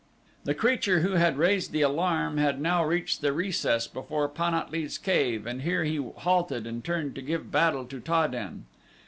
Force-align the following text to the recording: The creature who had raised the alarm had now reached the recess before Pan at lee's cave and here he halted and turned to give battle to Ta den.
The 0.45 0.55
creature 0.55 1.01
who 1.01 1.11
had 1.11 1.37
raised 1.37 1.71
the 1.71 1.83
alarm 1.83 2.37
had 2.39 2.59
now 2.59 2.83
reached 2.83 3.21
the 3.21 3.31
recess 3.31 3.85
before 3.85 4.27
Pan 4.27 4.55
at 4.55 4.71
lee's 4.71 4.97
cave 4.97 5.45
and 5.45 5.61
here 5.61 5.83
he 5.83 5.97
halted 5.97 6.65
and 6.65 6.83
turned 6.83 7.13
to 7.13 7.21
give 7.21 7.51
battle 7.51 7.85
to 7.85 7.99
Ta 7.99 8.25
den. 8.25 8.65